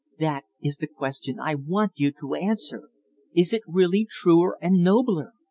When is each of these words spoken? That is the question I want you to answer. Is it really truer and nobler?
That 0.17 0.45
is 0.59 0.77
the 0.77 0.87
question 0.87 1.39
I 1.39 1.53
want 1.53 1.91
you 1.93 2.11
to 2.21 2.33
answer. 2.33 2.89
Is 3.35 3.53
it 3.53 3.61
really 3.67 4.07
truer 4.09 4.57
and 4.59 4.81
nobler? 4.83 5.33